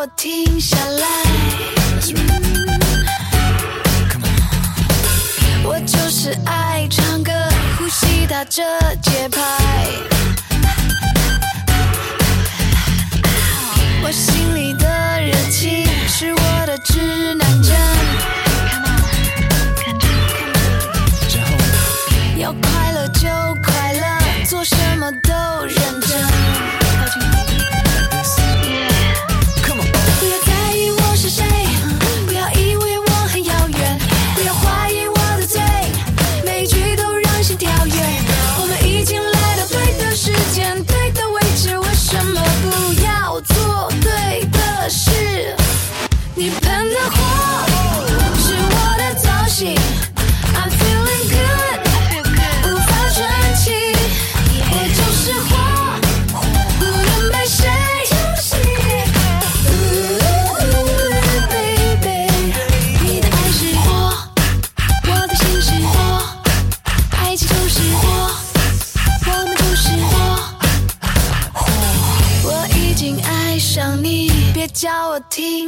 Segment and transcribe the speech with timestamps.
[0.00, 1.06] 我停下来。
[5.64, 7.32] 我就是爱唱歌
[7.76, 8.62] 呼吸打着
[9.02, 9.40] 节拍。
[14.04, 14.72] 我心里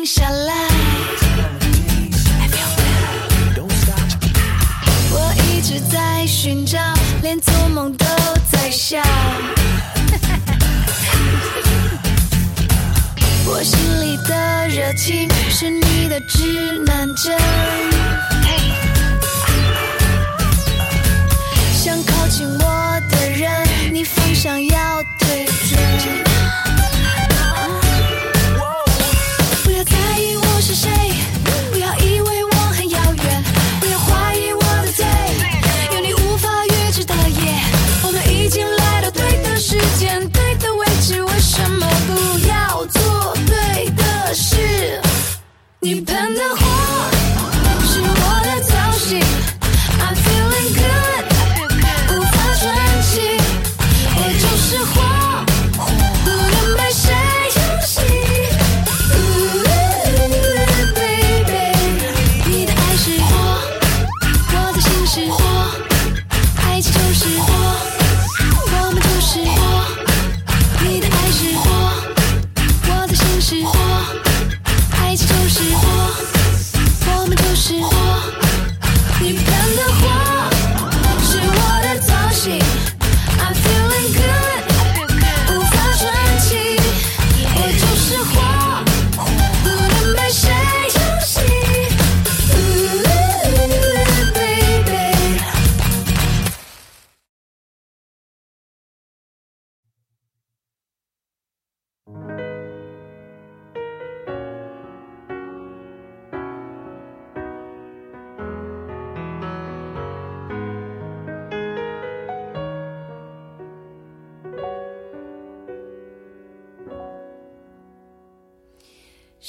[0.01, 0.55] 停下来，
[5.11, 6.79] 我一直在寻找，
[7.21, 8.07] 连做梦都
[8.51, 8.97] 在笑。
[13.45, 17.39] 我心里的热情是你的指南针。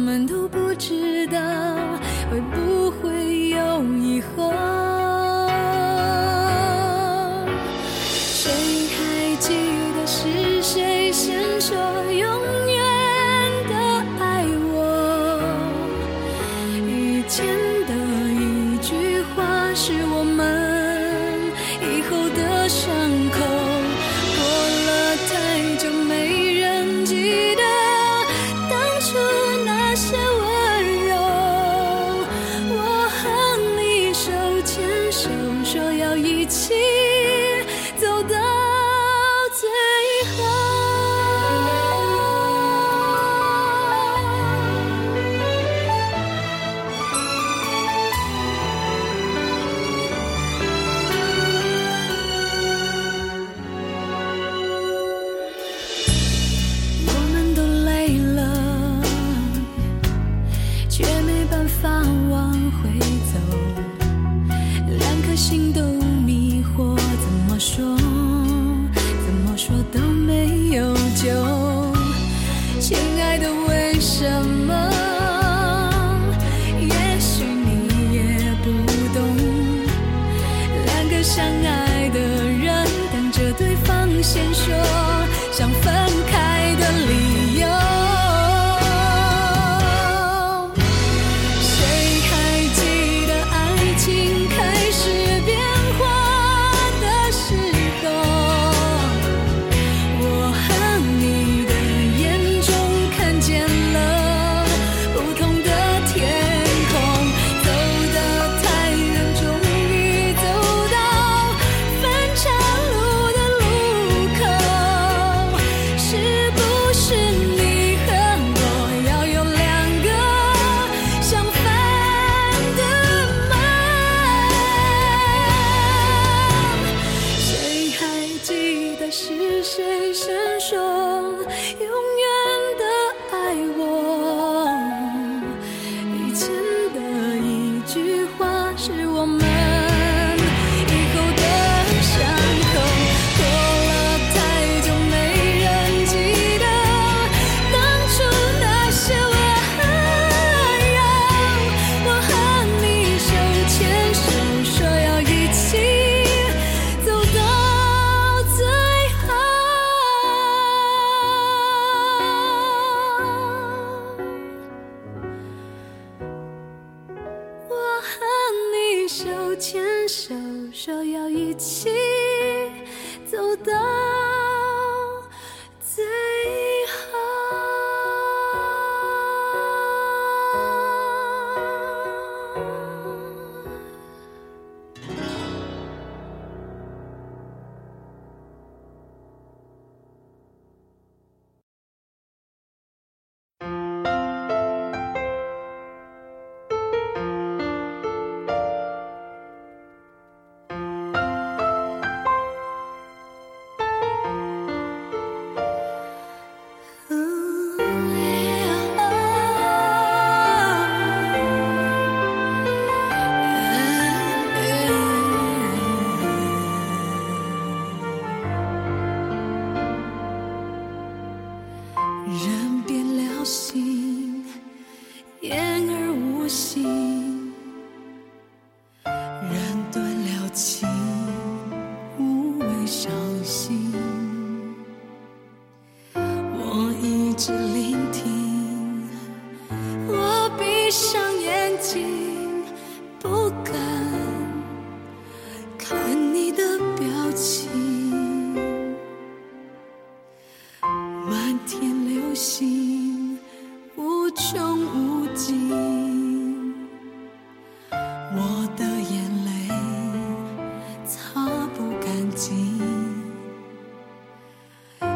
[0.00, 1.38] 我们都不知道
[2.30, 2.69] 会不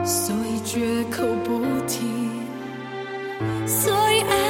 [0.04, 2.02] 所以绝口不提，
[3.66, 4.43] 所以爱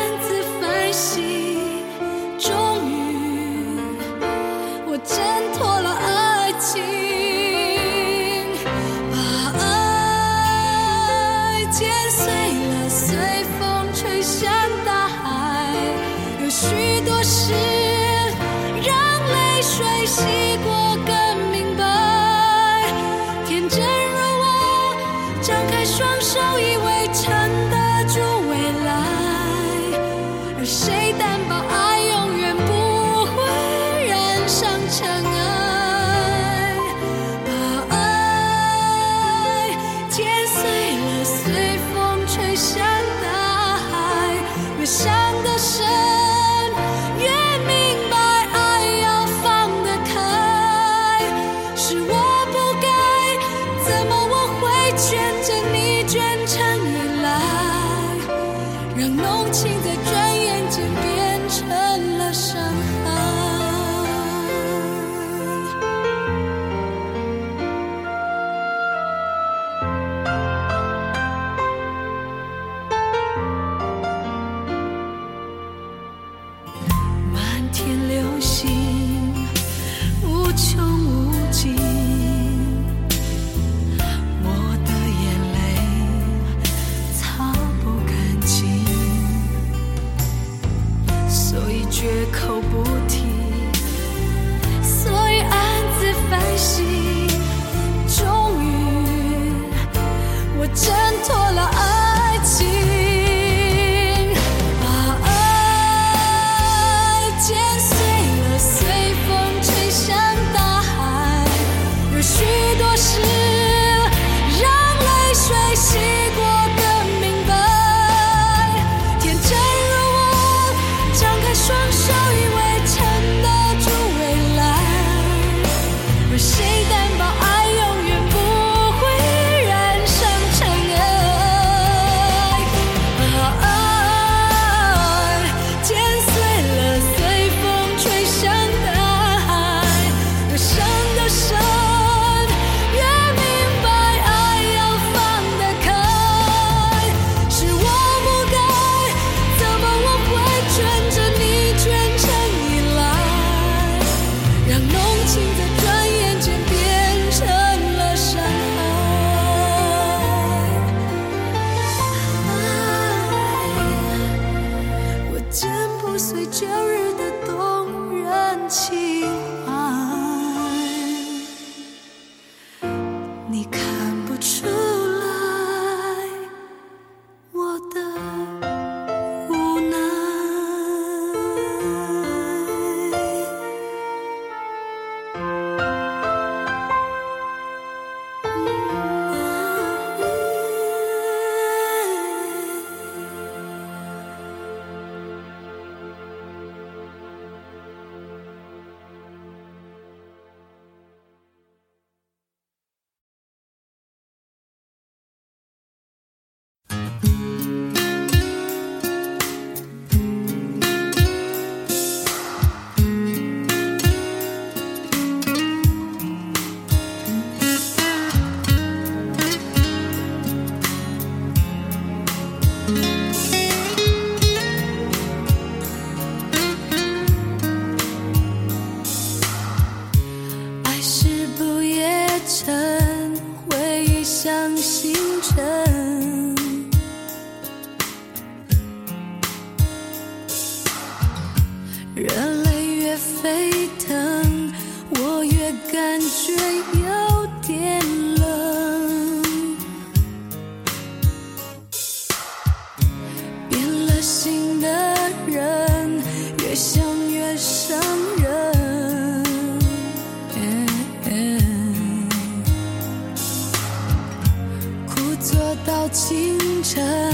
[266.85, 267.34] 这。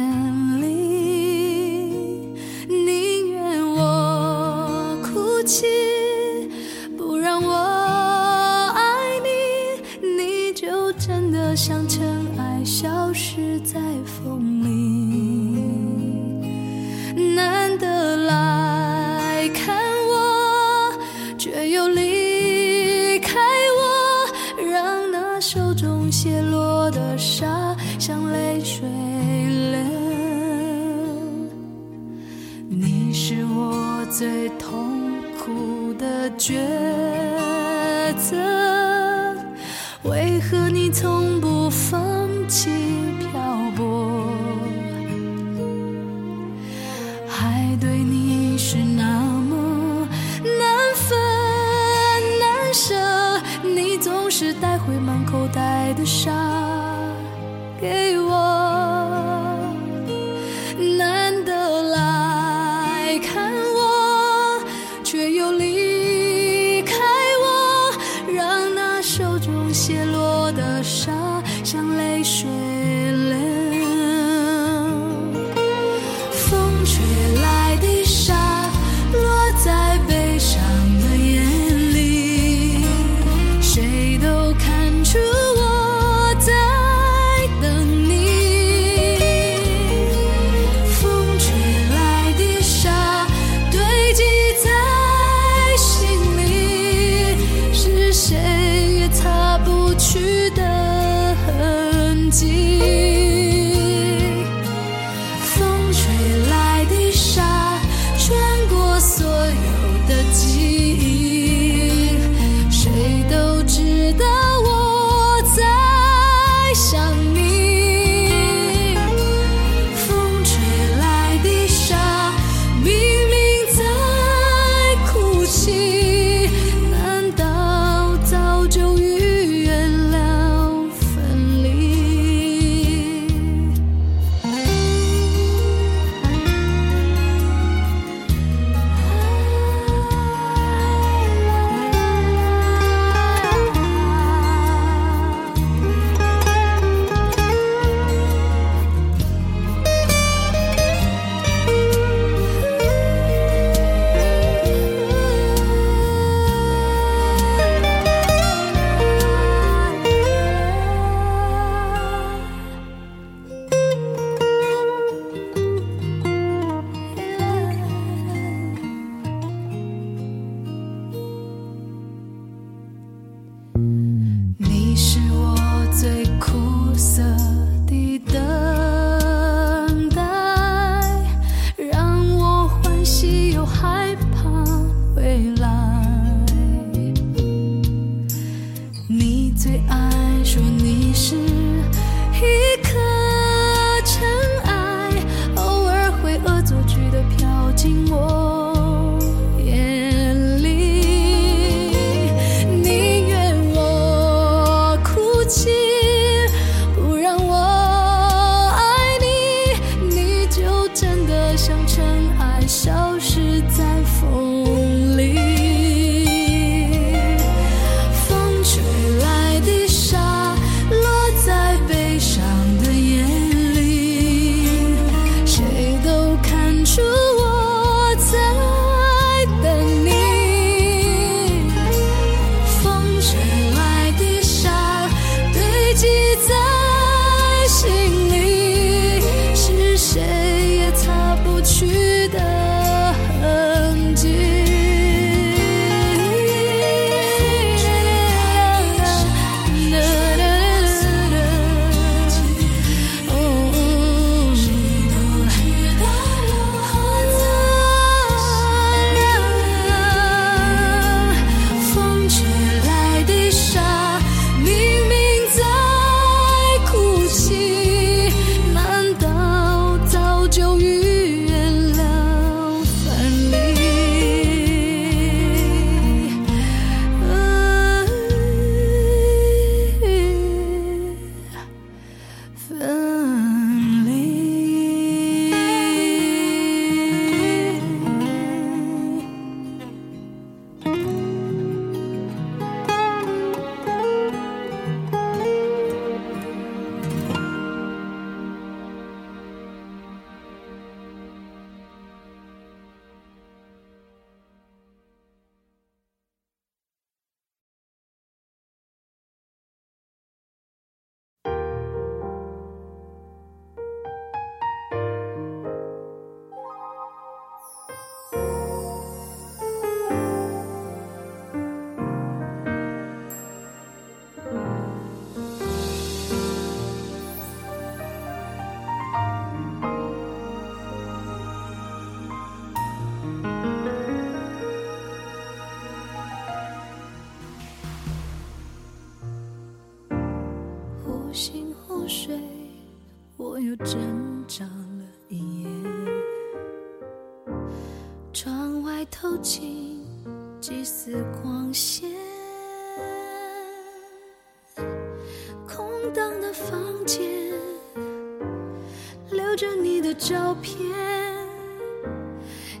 [360.21, 360.77] 照片，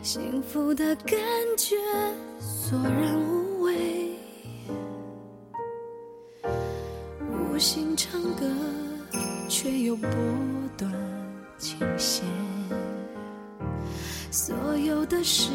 [0.03, 1.17] 幸福的感
[1.57, 1.75] 觉
[2.39, 4.15] 索然无味。
[7.31, 8.45] 无心唱歌，
[9.49, 10.07] 却又拨
[10.77, 10.93] 断
[11.57, 12.23] 琴弦。
[14.29, 15.49] 所有的事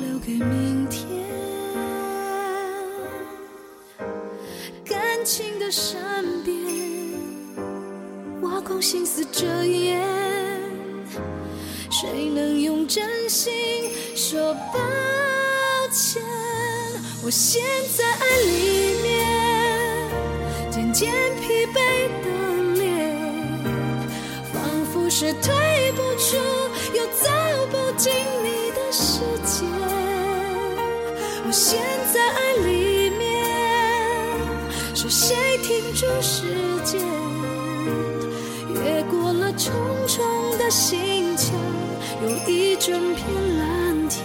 [0.00, 1.06] 留给明天。
[4.82, 6.56] 感情的善变，
[8.40, 9.93] 挖空心思遮掩，
[17.36, 17.60] 陷
[17.92, 19.10] 在爱里面，
[20.70, 22.28] 渐渐疲惫的
[22.74, 23.18] 脸，
[24.52, 25.52] 仿佛是退
[25.96, 26.36] 不出，
[26.94, 27.28] 又走
[27.72, 28.12] 不进
[28.44, 29.66] 你的世界。
[31.44, 31.80] 我陷
[32.12, 33.26] 在爱里面，
[34.94, 36.44] 是谁停住时
[36.84, 37.00] 间？
[38.76, 39.74] 越过了重
[40.06, 41.50] 重的心墙，
[42.22, 43.26] 有一整片
[43.58, 44.24] 蓝天。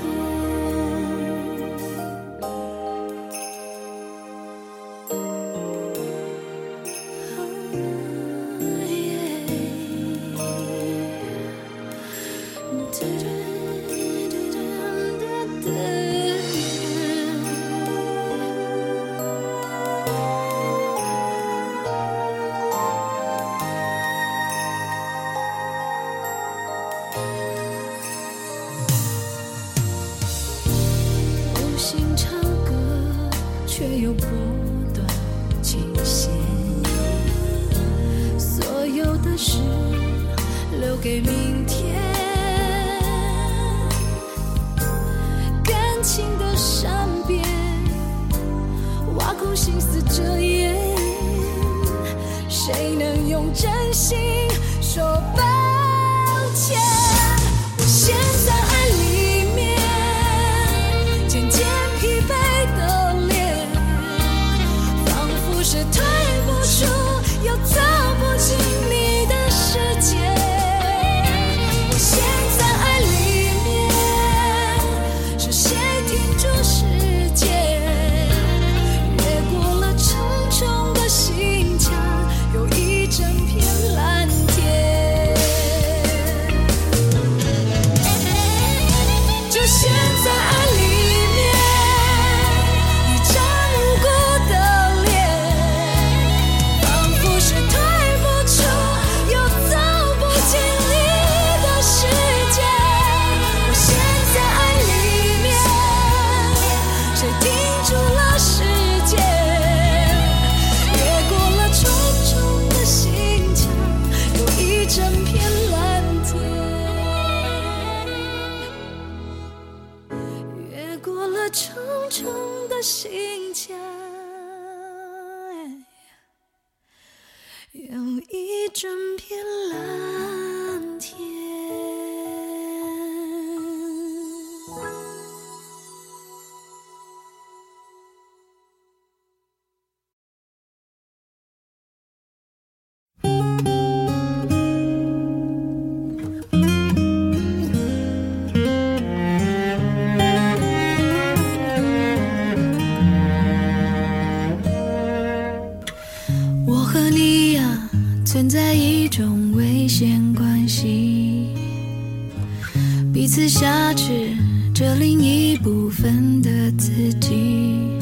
[163.19, 164.29] 彼此挟持
[164.73, 167.99] 着另一部分的自己。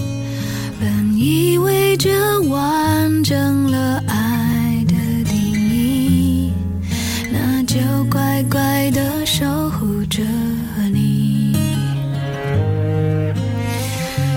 [0.80, 4.93] 本以为这完整了爱的
[5.27, 6.51] 定义，
[7.32, 7.80] 那就
[8.12, 10.21] 乖乖的守护着
[10.93, 11.56] 你。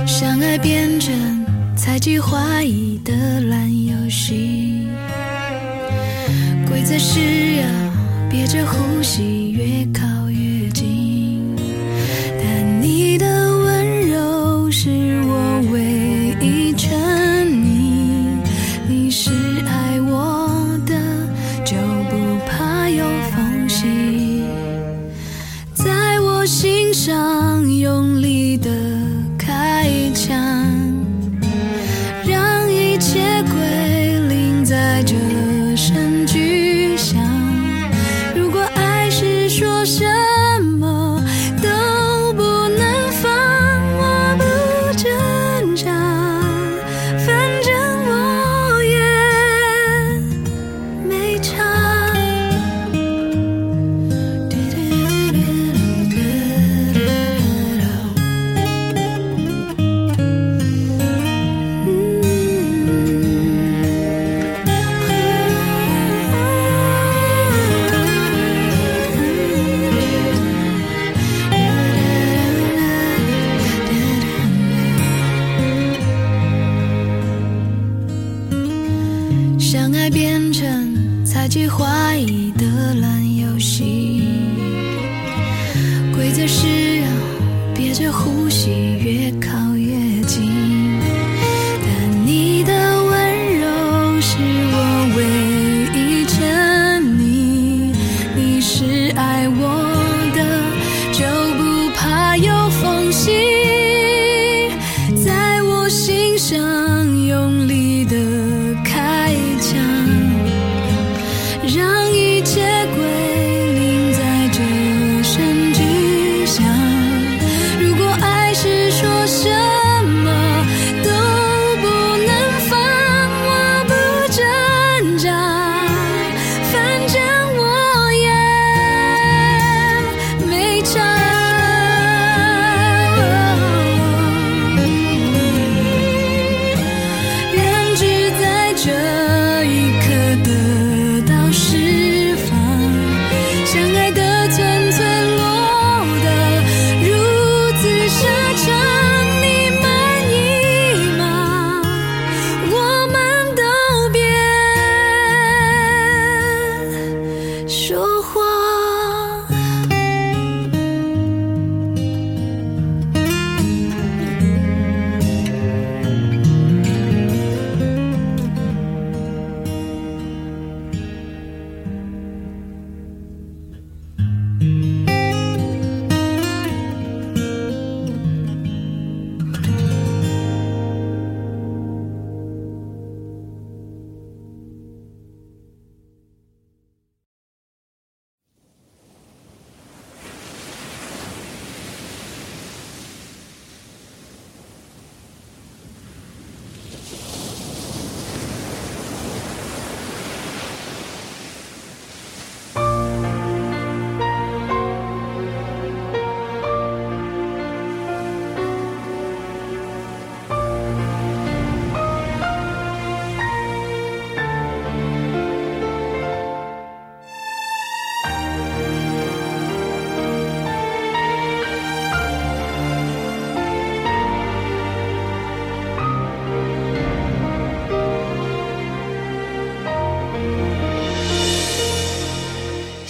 [0.07, 1.14] 相爱变成
[1.77, 3.12] 猜忌怀疑的
[3.43, 4.87] 烂游戏，
[6.66, 7.66] 规则是要
[8.31, 9.85] 憋着呼吸，越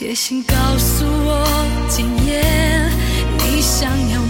[0.00, 1.44] 写信告诉我
[1.90, 2.40] 今夜
[3.36, 4.29] 你想要